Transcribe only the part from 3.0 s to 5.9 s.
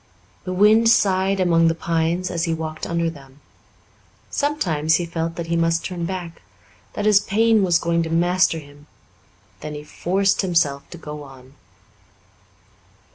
them. Sometimes he felt that he must